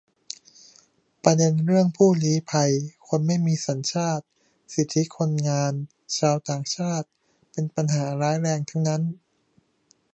[1.23, 2.71] ประเด็นเรื่องผู้ลี้ภัย
[3.07, 4.25] คนไม่มีสัญชาติ
[4.73, 5.73] สิทธิคนงาน
[6.17, 7.07] ชาวต่างชาติ
[7.51, 9.01] เป็นปัญหาร้ายแรงทั้งนั้น